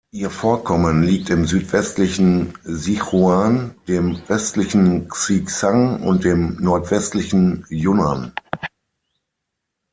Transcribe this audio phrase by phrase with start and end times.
[0.11, 8.33] Ihr Vorkommen liegt im südwestlichen Sichuan, dem östlichen Xizang und dem nordwestlichen Yunnan.